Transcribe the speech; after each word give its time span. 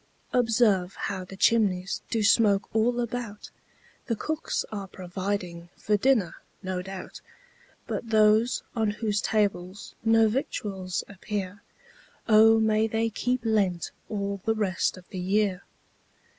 Observe 0.33 0.95
how 0.95 1.23
the 1.23 1.35
chimneys 1.37 2.01
Do 2.09 2.23
smoke 2.23 2.67
all 2.75 2.99
about; 2.99 3.51
The 4.07 4.15
cooks 4.15 4.65
are 4.71 4.87
providing 4.87 5.69
For 5.77 5.95
dinner, 5.95 6.37
no 6.63 6.81
doubt; 6.81 7.21
But 7.85 8.09
those 8.09 8.63
on 8.75 8.89
whose 8.89 9.21
tables 9.21 9.93
No 10.03 10.27
victuals 10.27 11.03
appear, 11.07 11.61
O 12.27 12.59
may 12.59 12.87
they 12.87 13.11
keep 13.11 13.41
Lent 13.45 13.91
All 14.09 14.41
the 14.43 14.55
rest 14.55 14.97
of 14.97 15.07
the 15.09 15.19
year. 15.19 15.61